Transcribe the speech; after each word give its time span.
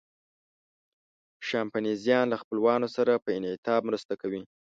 شامپانزیان 1.47 2.25
له 2.31 2.37
خپلوانو 2.41 2.87
سره 2.95 3.11
په 3.23 3.29
انعطاف 3.37 3.81
مرسته 3.89 4.13
کوي. 4.21 4.41